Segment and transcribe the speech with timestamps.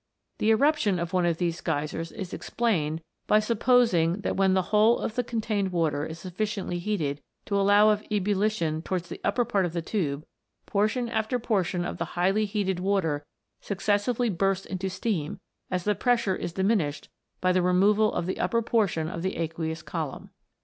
[0.39, 4.97] The eruption of one of these Geysers is explained by supposing that when the whole
[4.97, 9.63] of the contained water is sufficiently heated to allow of ebullition towards the upper part
[9.63, 10.25] of the tube,
[10.65, 13.23] portion after portion of the highly heated water
[13.59, 15.37] successively bursts into steam
[15.69, 17.09] as the pressure is diminished
[17.39, 20.31] by the removal of the upper portion of the aqueous column.